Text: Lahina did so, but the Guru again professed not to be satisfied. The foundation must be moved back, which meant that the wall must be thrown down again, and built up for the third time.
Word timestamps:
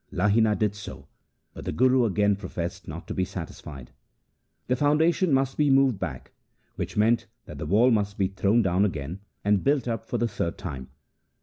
Lahina 0.11 0.55
did 0.57 0.73
so, 0.73 1.07
but 1.53 1.63
the 1.63 1.71
Guru 1.71 2.05
again 2.05 2.35
professed 2.35 2.87
not 2.87 3.07
to 3.07 3.13
be 3.13 3.23
satisfied. 3.23 3.91
The 4.65 4.75
foundation 4.75 5.31
must 5.31 5.57
be 5.57 5.69
moved 5.69 5.99
back, 5.99 6.31
which 6.75 6.97
meant 6.97 7.27
that 7.45 7.59
the 7.59 7.67
wall 7.67 7.91
must 7.91 8.17
be 8.17 8.27
thrown 8.29 8.63
down 8.63 8.83
again, 8.83 9.19
and 9.45 9.63
built 9.63 9.87
up 9.87 10.03
for 10.07 10.17
the 10.17 10.27
third 10.27 10.57
time. 10.57 10.87